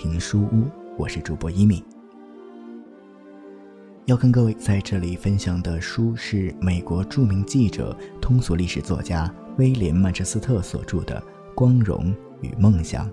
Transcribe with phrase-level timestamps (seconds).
[0.00, 1.82] 听书屋，我是主播一米。
[4.04, 11.20] 要跟各位在这里分享的书是美国著名记者、通俗历史作家威廉·曼彻斯特所著的
[11.52, 13.08] 《光荣与梦想》。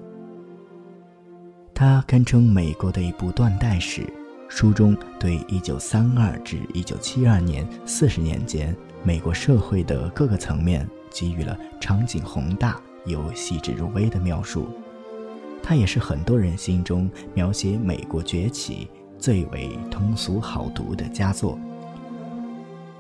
[1.74, 4.06] 它堪称美国的一部断代史，
[4.48, 12.80] 书中对1932至1972年四十年间美国社会的各个层面给予了场景宏大。
[13.08, 14.68] 又细致入微的描述，
[15.68, 18.88] 它也是很多人心中描写美国崛起
[19.18, 21.58] 最为通俗好读的佳作。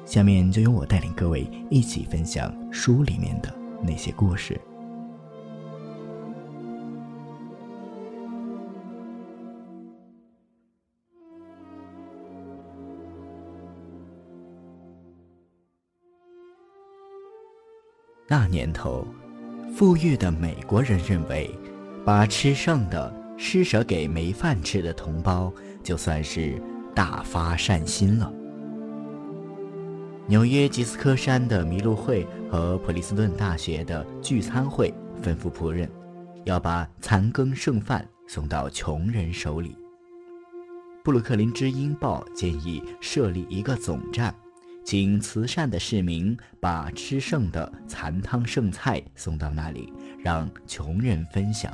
[0.03, 4.59] 下面就由我带领各位一起分享书里面的那些故事。
[18.27, 19.05] 那年头。
[19.75, 21.53] 富裕的美国人认为，
[22.05, 25.51] 把吃剩的施舍给没饭吃的同胞，
[25.83, 26.61] 就算是
[26.93, 28.31] 大发善心了。
[30.27, 35.89] 纽约吉斯科山的麋鹿会和普林斯顿大学的聚餐会吩咐仆人，
[36.43, 39.75] 要把残羹剩饭送到穷人手里。
[41.03, 44.33] 布鲁克林之音报建议设立一个总站。
[44.83, 51.73] 请慈善的市民把吃剩的残汤剩菜送到那里，让穷人分享。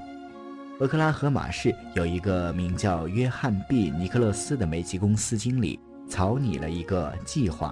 [0.82, 5.80] 俄克拉荷马市有一个名叫约翰 ·B· 尼克勒斯的煤气公司经理，
[6.10, 7.72] 草拟了一个计划：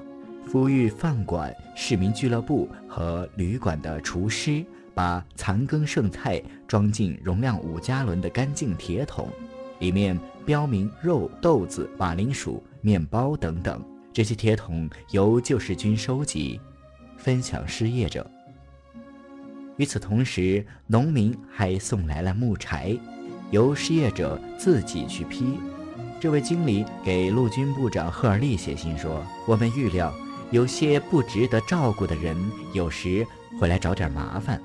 [0.52, 9.28] 呼吁饭馆、市民俱乐部和旅馆的厨师把残羹剩菜装进容量五加仑的干净铁桶，
[9.80, 10.16] 里面
[10.46, 13.84] 标明肉、豆子、马铃薯、面包等等。
[14.14, 16.62] 这些铁桶由救世军收集，
[17.18, 18.30] 分享失业者。
[19.80, 22.94] 与此同时，农民还送来了木柴，
[23.50, 25.58] 由失业者自己去劈。
[26.20, 30.14] 这位经理给陆军部长赫尔利写信说：“我们预料
[30.52, 32.36] 有些不值得照顾的人
[32.74, 33.26] 有时
[33.58, 34.62] 会来找点麻烦，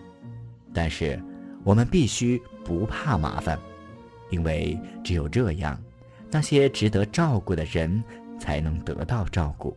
[0.73, 1.23] 但是
[1.63, 3.57] 我们必须不怕麻烦，
[4.31, 5.81] 因为只有这样，
[6.29, 8.03] 那些值得照顾的人。”
[8.37, 9.75] 才能得到照顾。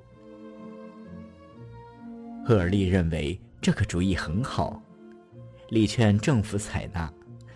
[2.43, 4.81] 赫尔利认为这个主意很好，
[5.69, 7.11] 力劝政府采纳，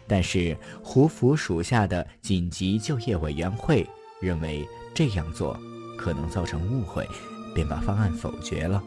[0.08, 3.88] 但是胡佛属下的紧急就业委员会
[4.20, 5.58] 认为这样做
[5.98, 7.08] 可能造成误会，
[7.56, 8.82] 便把方案否决了。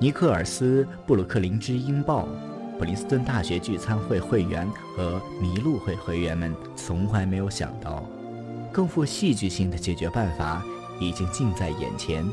[0.00, 2.26] 尼克尔斯·布鲁克林之音报、
[2.78, 4.66] 普林斯顿大学聚餐会会员
[4.96, 8.02] 和麋鹿会会员们从来没有想到。
[8.72, 10.64] 更富戏剧性的解决办法
[10.98, 12.24] 已经近在眼前。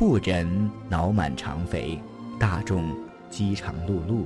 [0.00, 0.48] 富人
[0.88, 2.00] 脑满肠肥，
[2.38, 2.96] 大众
[3.28, 4.24] 饥肠辘辘，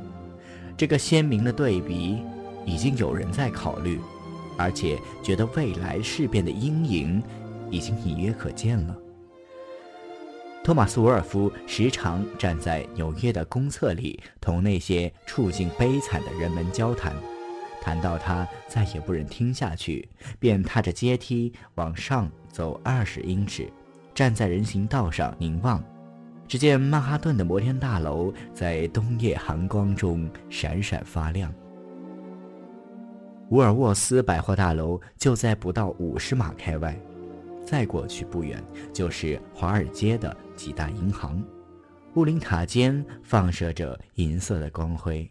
[0.76, 2.22] 这个鲜明的对比
[2.64, 3.98] 已经有人在考虑，
[4.56, 7.20] 而且觉得未来事变的阴影
[7.72, 8.96] 已经隐约可见了。
[10.62, 17.12] 托马斯·沃尔夫时常站在纽约的公厕里，同那些处境悲惨的人们交谈。
[17.82, 20.08] 谈到他再也不忍听下去，
[20.38, 23.68] 便踏着阶梯往上走二十英尺，
[24.14, 25.82] 站在人行道上凝望。
[26.46, 31.52] 只见曼哈顿的摩天大楼在冬夜寒光中闪闪发亮。
[33.50, 36.98] 沃尔沃斯百货大楼就在不到五十码开外，
[37.66, 41.42] 再过去不远就是华尔街的几大银行，
[42.14, 45.28] 乌林塔间放射着银色的光辉，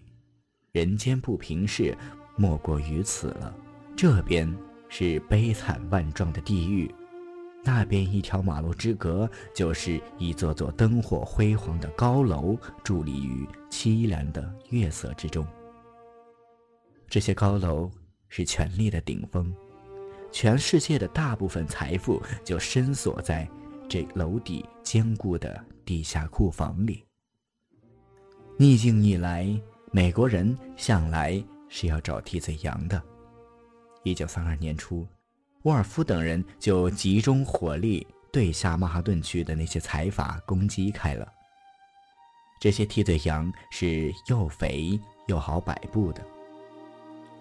[0.72, 1.96] 人间不平事。
[2.36, 3.56] 莫过于此了。
[3.96, 4.52] 这边
[4.90, 6.92] 是悲惨万状的地狱，
[7.64, 15.46] 那边一条马路之隔就是一座座灯火辉煌的高楼，伫立于凄凉的月色之中。
[17.08, 17.90] 这些高楼
[18.28, 19.54] 是权力的顶峰，
[20.32, 23.48] 全世界的大部分财富就深锁在
[23.88, 27.06] 这楼底坚固的地下库房里。
[28.58, 29.48] 逆境以来，
[29.92, 31.44] 美国人向来。
[31.76, 33.02] 是要找替罪羊的。
[34.04, 35.08] 一九三二年初，
[35.64, 41.28] 沃尔夫等人就集中火力对下曼哈顿区的那些财阀攻击开了。
[42.60, 46.22] 这些替罪羊是又肥又好摆布的。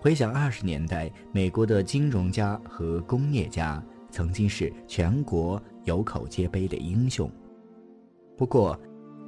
[0.01, 7.31] 回想二十年代，美国的金融家和工业家曾经是全国有口皆碑的英雄。
[8.37, 8.79] 不过，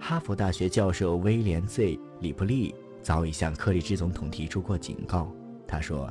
[0.00, 2.74] 哈佛大学教授威廉 ·Z· 里普利。
[3.02, 5.30] 早已向克里芝总统提出过警告。
[5.68, 6.08] 他说：“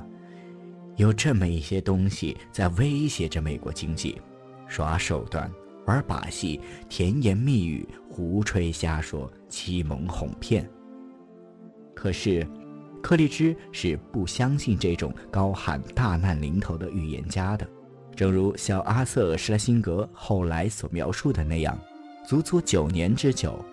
[0.96, 4.22] 有这么一些东西在威胁着美国经济，
[4.68, 5.52] 耍手段
[5.86, 10.70] 玩把戏、甜言蜜语、胡吹瞎说、欺蒙哄骗。
[11.96, 12.48] 可是，
[13.02, 17.68] 克利芝是不相信这种高喊大难临头的预言家的。
[18.16, 21.78] 正如小阿瑟·施莱辛格后来所描述的那样，
[22.28, 23.64] 足足九年之久，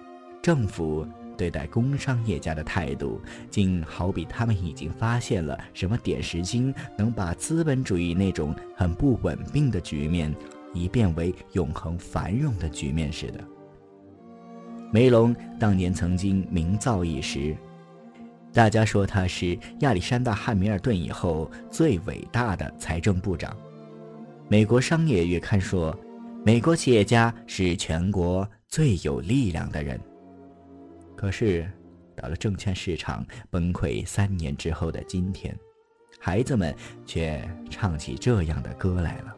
[0.41, 1.07] 政府。
[1.41, 10.35] 对待工商业家的态度，竟好比他们已经发现了什么点石金，能把资本主义那种很不稳定的局面，
[10.75, 13.43] 一变为永恒繁荣的局面似的。
[14.93, 17.57] 梅隆当年曾经名噪一时，
[18.53, 23.57] 大家说他是亚历山大·汉密尔顿以后最伟大的财政部长。
[24.47, 25.99] 美国商业月刊说，
[26.45, 29.99] 美国企业家是全国最有力量的人。
[31.21, 31.71] 可是，
[32.17, 35.55] 到了证券市场崩溃三年之后的今天，
[36.19, 36.75] 孩子们
[37.05, 39.37] 却唱起这样的歌来了。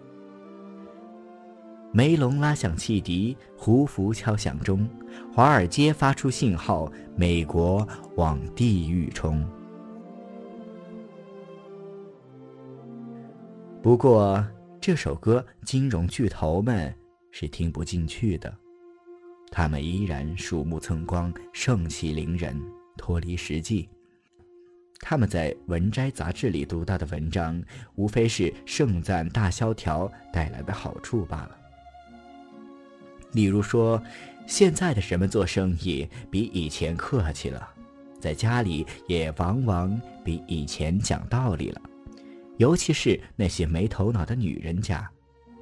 [1.93, 4.88] 梅隆拉响汽笛，胡服敲响钟，
[5.34, 7.84] 华尔街发出信号，美国
[8.14, 9.44] 往地狱冲。
[13.82, 14.46] 不过，
[14.81, 16.94] 这首歌金融巨头们
[17.32, 18.62] 是听不进去的。
[19.54, 22.58] 他们依然鼠目寸光，盛气凌人，
[22.96, 23.87] 脱离实际。
[24.99, 27.62] 他们在《文摘》杂志里读到的文章，
[27.94, 31.58] 无非是盛赞大萧条带来的好处罢了。
[33.32, 34.02] 例如说，
[34.46, 37.69] 现在的人们做生意比以前客气了，
[38.19, 41.82] 在家里也往往比以前讲道理了，
[42.56, 45.06] 尤其是那些没头脑的女人家，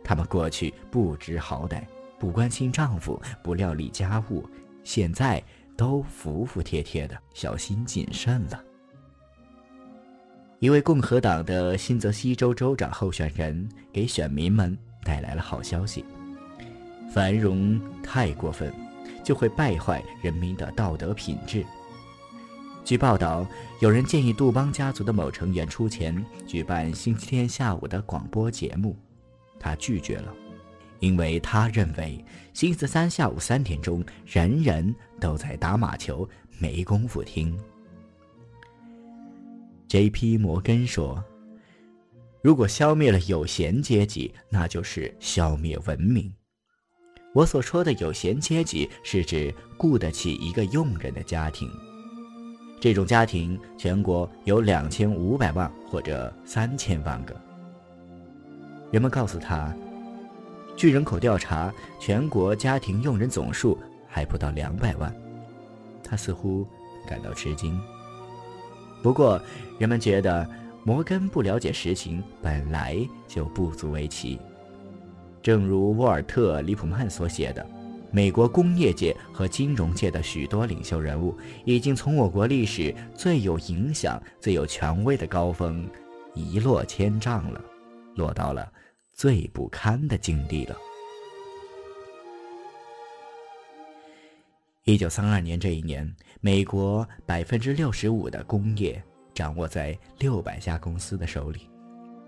[0.05, 1.83] 她们过去不知好歹。
[2.21, 4.47] 不关心丈夫，不料理家务，
[4.85, 5.43] 现在
[5.75, 8.63] 都服服帖帖的，小心谨慎了。
[10.59, 16.05] 一位共和党的新泽西州州长候选人给选民们带来了好消息：
[17.11, 18.71] 繁荣太过分，
[19.25, 21.65] 就会败坏人民的道德品质。
[22.85, 23.47] 据报道，
[23.81, 28.95] 有人建议杜邦家族的某成员出钱举办星期天下午的广播节目，
[29.59, 30.35] 他拒绝了。
[31.01, 37.59] 因为他认为星期三下午三点钟，人人都在打马球，没工夫听。
[39.89, 40.39] J.P.
[40.39, 41.25] 摩根说
[42.43, 46.33] ：“如果消灭了有闲阶级，那就是消灭文明。”
[47.35, 51.69] 我所说的有闲阶级，是指雇得起一个佣人的家庭。
[52.81, 57.35] 这种家庭全国有两千五百万或者三千万个。
[58.93, 59.75] 人们告诉他。
[60.81, 63.77] 据人口调查，全国家庭佣人总数
[64.09, 65.15] 还不到两百万。
[66.03, 66.67] 他似乎
[67.07, 67.79] 感到吃惊。
[69.03, 69.39] 不过，
[69.79, 70.49] 人们觉得
[70.83, 72.97] 摩根不了解实情，本来
[73.29, 74.41] 就不足为奇。
[75.43, 77.67] 正如沃尔特·里普曼所写的，
[78.11, 81.37] 美国工业界和金融界的许多领袖人物，
[81.67, 85.87] 已经从我国历史最有影响、最有权威的高峰
[86.33, 87.63] 一落千丈了，
[88.15, 88.67] 落到了。
[89.21, 90.75] 最不堪的境地了。
[94.85, 96.11] 一九三二年这一年，
[96.41, 99.03] 美国百分之六十五的工业
[99.35, 101.69] 掌握在六百家公司的手里，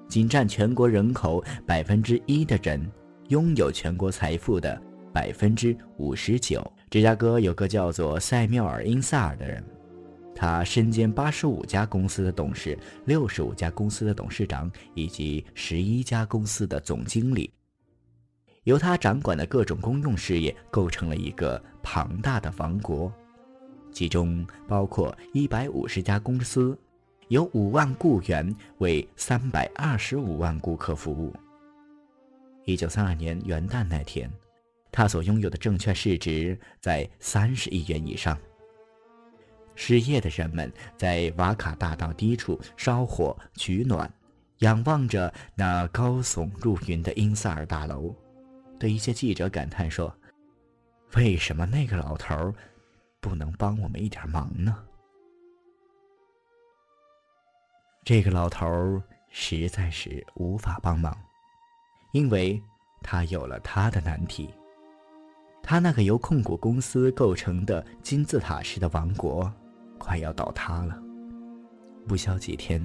[0.07, 2.87] 仅占全国人口百分之一的人
[3.29, 4.79] 拥有全国财富的
[5.15, 6.63] 百分之五十九。
[6.91, 9.65] 芝加哥有个叫做塞缪尔·因萨尔的人。
[10.43, 17.49] 他身兼八十五家公司的董事、六十五家公司的董事长以及十一家公司的总经理。
[18.65, 23.13] 由他掌管的各种公用事业构成了一个庞大的王国，
[23.93, 26.77] 其中包括一百五十家公司，
[27.29, 31.33] 有五万雇员为三百二十五万顾客服务。
[32.65, 34.29] 一九三二年元旦那天，
[34.91, 38.37] 他所拥有的证券市值在三十亿元以上。
[39.75, 44.13] 失业的人们在瓦卡大道低处烧火取暖，
[44.59, 48.15] 仰望着那高耸入云的英萨尔大楼，
[48.79, 50.15] 对一些记者感叹说
[51.17, 52.55] ：“为什么那个老头
[53.21, 54.77] 不能帮我们一点忙呢？”
[58.05, 61.17] 这个老头实在是无法帮忙，
[62.13, 62.61] 因为
[63.01, 64.53] 他有了他的难题。
[65.63, 69.53] 他那个由控股公司构成的金字塔式的王国。
[70.03, 71.01] 快要倒塌了，
[72.09, 72.85] 不消几天，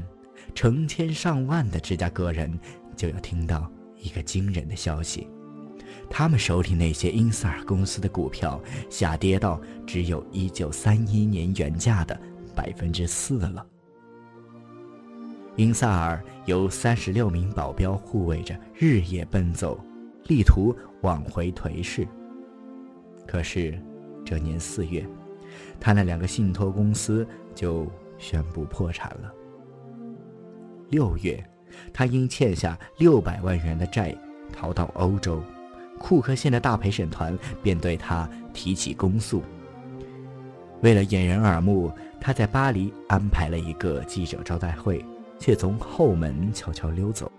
[0.54, 2.48] 成千上万的芝加哥人
[2.96, 5.28] 就要听到一个惊人的消息：
[6.12, 12.16] 他们手里那些英萨尔公司的股票下跌到只有一九三一年原价的
[12.56, 13.66] 百分之四了。
[15.56, 19.84] 英萨尔由三十六名保镖护卫着，日夜奔走，
[20.26, 20.72] 力图
[21.02, 22.08] 挽回颓势。
[23.26, 23.82] 可是，
[24.24, 25.04] 这年四月，
[25.80, 27.88] 他那两个信托公司就
[28.18, 29.34] 宣布破产了。
[30.90, 31.44] 六月，
[31.94, 34.16] 他因欠下六百万元的债，
[34.54, 35.42] 逃到欧洲。
[36.00, 39.42] 库克县的大陪审团便对他提起公诉。
[40.82, 45.04] 为了掩人耳目，他在巴黎安排了一个记者招待会，
[45.40, 47.32] 却从后门悄悄溜走，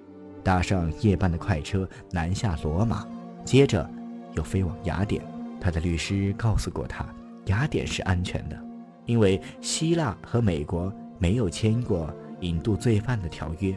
[0.42, 3.06] 搭上夜班的快车南下罗马，
[3.44, 3.88] 接着
[4.34, 5.24] 又飞往雅典。
[5.60, 7.06] 他的律师告诉过他，
[7.48, 8.58] 雅典是安全的，
[9.04, 13.76] 因为希腊和美国没有签过引渡罪犯的条约。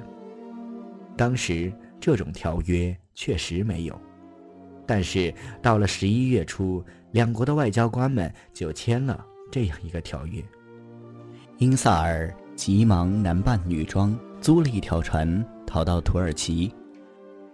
[1.17, 3.99] 当时这种条约确实没有。
[4.85, 10.43] 但是到了十一月初，两国的外交官们就签了这样一个条约。
[11.59, 16.73] 英萨尔急忙男扮女装，租了一条船逃到土耳其。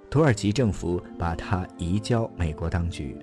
[0.09, 3.15] 土耳其政府把他移交美国当局，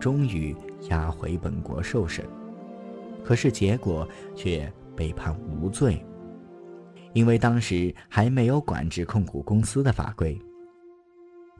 [0.00, 0.54] 终于
[0.90, 2.26] 押回本国受审。
[3.24, 6.04] 可是结果却被判无罪，
[7.12, 10.40] 因为当时还没有管制控股公司的法规。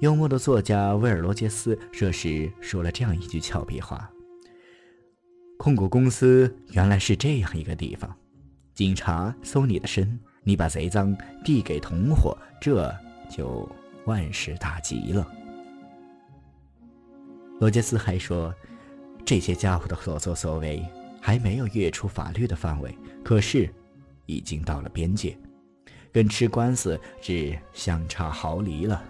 [0.00, 4.10] 幽默的作家威尔罗杰斯这时说了这样一句俏皮话
[5.56, 8.12] ：“控股公司原来是这样一个地方，
[8.74, 12.92] 警察搜你的身，你把贼赃递给同伙，这
[13.30, 13.68] 就
[14.04, 15.24] 万事大吉了。”
[17.60, 18.52] 罗杰斯还说
[19.24, 20.84] ：“这些家伙的所作所为
[21.22, 23.72] 还没有越出法律的范围，可是
[24.26, 25.38] 已经到了边界，
[26.12, 29.02] 跟吃官司只相差毫厘了。”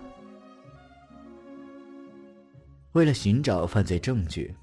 [2.93, 4.55] 为了寻找犯罪证据，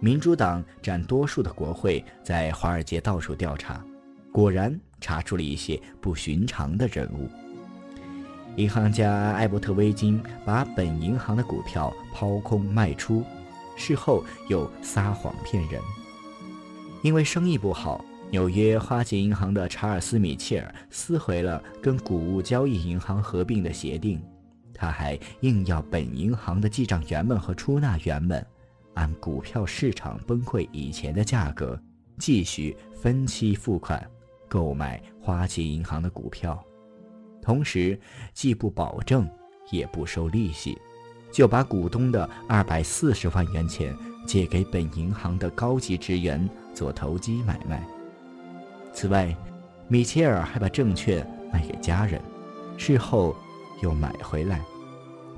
[0.00, 3.84] 民主党占多数的国会在华尔街到处调查，
[4.32, 7.28] 果然查出了一些不寻常的人物。
[8.56, 13.22] 银行家艾伯特·威金把本银行的股票抛空卖出，
[13.76, 15.78] 事后又撒谎骗人。
[17.06, 24.20] 因为生意不好，纽约花旗银行的查尔斯·米切尔撕毁了跟谷物交易银行合并的协定。
[24.74, 28.44] 他还硬要本银行的记账员们和出纳员们，
[28.94, 31.80] 按股票市场崩溃以前的价格，
[32.18, 34.04] 继续分期付款
[34.48, 36.60] 购买花旗银行的股票，
[37.40, 37.96] 同时
[38.34, 39.30] 既不保证，
[39.70, 40.76] 也不收利息，
[41.30, 43.96] 就把股东的二百四十万元钱
[44.26, 47.84] 借给本银行的高级职员做投机买卖。
[48.92, 49.36] 此外，
[49.88, 52.20] 米切尔还把证券卖给家人，
[52.78, 53.34] 事后。
[53.82, 54.62] 又买回来，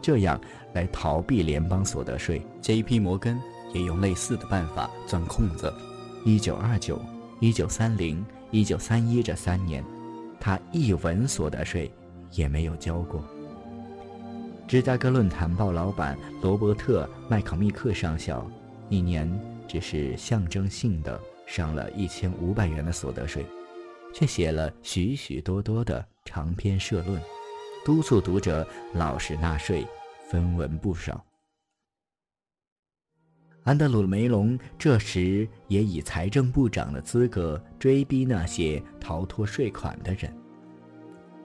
[0.00, 0.40] 这样
[0.72, 2.40] 来逃避联邦所得税。
[2.62, 3.00] J.P.
[3.00, 3.36] 摩根
[3.74, 5.74] 也用类似的办法钻空子。
[6.24, 7.00] 一九二九、
[7.40, 9.84] 一九三零、一九三一这三年，
[10.38, 11.92] 他一文所得税
[12.30, 13.20] 也没有交过。
[14.68, 18.48] 芝加哥论坛报老板罗伯特·麦考密克上校，
[18.88, 19.28] 一年
[19.68, 23.44] 只是象征性的上了一千五百元的所得税，
[24.12, 27.20] 却写了许许多多的长篇社论。
[27.84, 29.86] 督促读者老实纳税，
[30.28, 31.24] 分文不少。
[33.64, 40.34] 安德鲁·梅隆这时也以财政部长的资格追逼那些逃脱税款的人。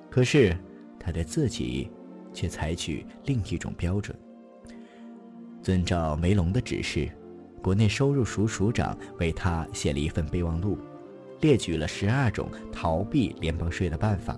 [0.10, 0.58] 可是
[1.00, 1.90] 他对自己
[2.34, 4.18] 却采取另一种标准。
[5.62, 7.10] 遵照梅隆的指示，
[7.64, 10.78] 国内收入署署长为他写了一份备忘录，
[11.40, 14.38] 列举了十二种逃避联邦税的办法。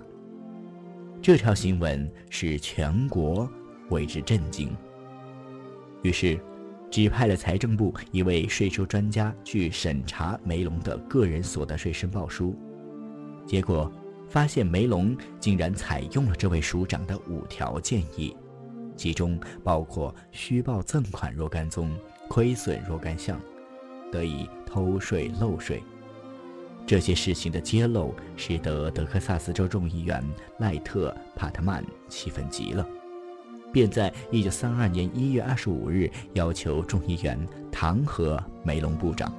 [1.20, 3.50] 这条新闻使全国
[3.90, 4.70] 为之震惊。
[6.02, 6.38] 于是，
[6.88, 12.54] 指派了财政部一位税收专家去审查梅隆的个人所得税申报书。
[13.44, 13.90] 结果
[14.28, 18.36] 发现，梅隆竟然采用了这位署长的五条建议，
[18.94, 21.90] 其中包括虚报赠款若干宗，
[22.28, 23.40] 亏损若干项，
[24.12, 25.82] 得以偷税漏税。
[26.86, 30.22] 这些事情的揭露，使得德克萨斯州众议员
[30.58, 32.86] 赖特·帕特曼气愤极了，
[33.72, 37.36] 便在1932年1月25日要求众议员
[37.72, 39.32] 弹劾梅隆部长，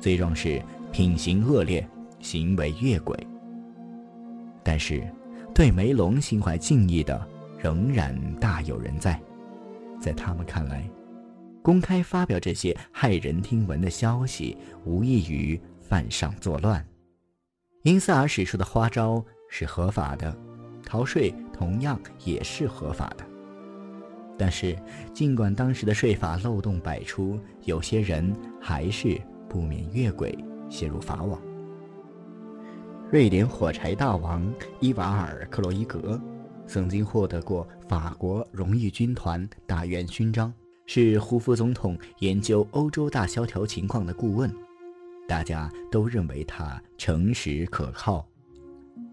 [0.00, 1.84] 罪状是品行恶劣、
[2.20, 3.18] 行为越轨。
[4.62, 5.02] 但是，
[5.52, 7.20] 对梅隆心怀敬意的
[7.58, 9.20] 仍然大有人在，
[10.00, 10.88] 在他们看来，
[11.68, 14.56] 公开发表这些骇人听闻的消息，
[14.86, 15.60] 无异于。
[15.82, 16.82] 犯上作乱，
[17.82, 20.34] 因萨尔使出的花招是合法的，
[20.82, 23.24] 逃税同样也是合法的。
[24.38, 24.74] 但是，
[25.12, 30.34] 尽管当时的税法漏洞百出，有些人还是不免越轨，
[30.70, 31.38] 陷入法网。
[33.10, 36.18] 瑞典火柴大王伊瓦尔·克洛伊格，
[36.66, 40.50] 曾经获得过法国荣誉军团大元勋章，
[40.88, 44.50] 是胡佛总统研究欧洲大萧条情况的顾问。
[45.28, 48.26] 大家都认为他诚实可靠，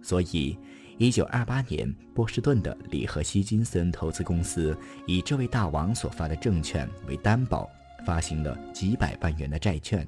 [0.01, 0.57] 所以，
[0.97, 7.69] 一九二八年，波士顿的里和希金森投资公司以这位大王所发的证券为担保，
[8.05, 10.07] 发行了几百万元的债券。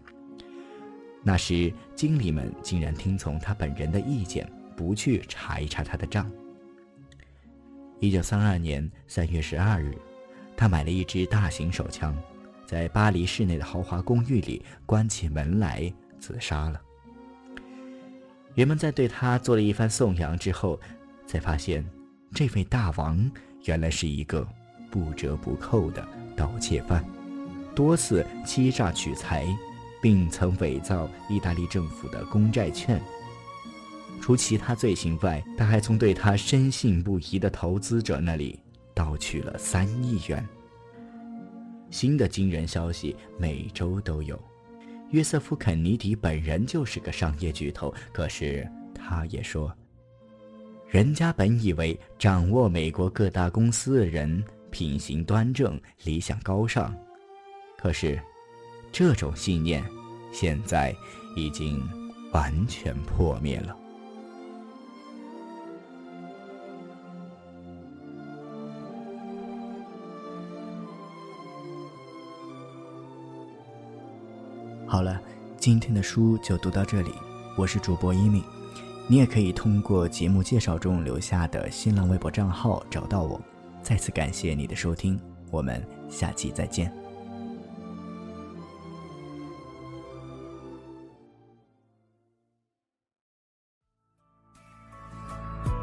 [1.22, 6.32] 那时，经理们竟然听从他本人的意见，不去查一查他的账。
[8.00, 9.94] 一九三二年三月十二日，
[10.58, 12.14] 他买了一支大型手枪。
[12.66, 16.82] 在巴黎市内的豪华公寓里关起门来自杀了。
[18.56, 20.78] 人们在对他做了一番颂扬之后，
[21.26, 21.88] 才发现，
[22.34, 23.32] 这位大王
[23.64, 24.46] 原来是一个
[24.92, 27.06] 不折不扣的盗窃犯，
[27.74, 29.48] 多次欺诈取财，
[30.02, 33.02] 并曾伪造意大利政府的公债券。
[34.20, 38.60] 除其他罪行外，他还从对他深信不疑的投资者那里
[38.98, 40.44] 盗取了三亿元。
[41.92, 44.42] 新的惊人消息每周都有。
[45.12, 49.72] 约瑟夫·肯尼迪本人就是个商业巨头，可是他也说，
[50.89, 56.92] 人家本以为掌握美国各大公司的人品行端正、理想高尚，
[57.77, 58.20] 可是
[58.92, 59.82] 这种信念
[60.34, 60.94] 现在
[61.36, 61.82] 已经
[62.34, 63.77] 完全破灭了。
[74.89, 75.20] 好了，
[75.58, 77.12] 今天的书就读到这里。
[77.58, 78.41] 我是主播一米，
[79.06, 83.39] 你也可以通过节目介绍中留下的新浪微博账号找到我。
[83.82, 85.20] 再次感谢你的收听，
[85.51, 86.89] 我们下期再见。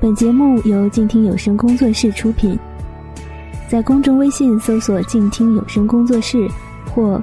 [0.00, 2.58] 本节目由静听有声工作室出品，
[3.68, 6.48] 在公众微信搜索“静听有声工作室”
[6.94, 7.22] 或。